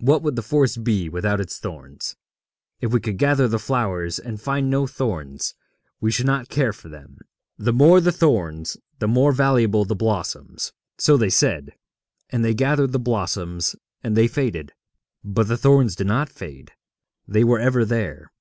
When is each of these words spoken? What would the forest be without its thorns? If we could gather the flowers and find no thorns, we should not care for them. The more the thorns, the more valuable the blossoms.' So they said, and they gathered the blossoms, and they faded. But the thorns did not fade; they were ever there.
What 0.00 0.24
would 0.24 0.34
the 0.34 0.42
forest 0.42 0.82
be 0.82 1.08
without 1.08 1.40
its 1.40 1.56
thorns? 1.60 2.16
If 2.80 2.92
we 2.92 2.98
could 2.98 3.16
gather 3.16 3.46
the 3.46 3.60
flowers 3.60 4.18
and 4.18 4.40
find 4.40 4.68
no 4.68 4.88
thorns, 4.88 5.54
we 6.00 6.10
should 6.10 6.26
not 6.26 6.48
care 6.48 6.72
for 6.72 6.88
them. 6.88 7.18
The 7.58 7.72
more 7.72 8.00
the 8.00 8.10
thorns, 8.10 8.76
the 8.98 9.06
more 9.06 9.30
valuable 9.30 9.84
the 9.84 9.94
blossoms.' 9.94 10.72
So 10.98 11.16
they 11.16 11.30
said, 11.30 11.74
and 12.28 12.44
they 12.44 12.54
gathered 12.54 12.90
the 12.90 12.98
blossoms, 12.98 13.76
and 14.02 14.16
they 14.16 14.26
faded. 14.26 14.72
But 15.22 15.46
the 15.46 15.56
thorns 15.56 15.94
did 15.94 16.08
not 16.08 16.28
fade; 16.28 16.72
they 17.28 17.44
were 17.44 17.60
ever 17.60 17.84
there. 17.84 18.32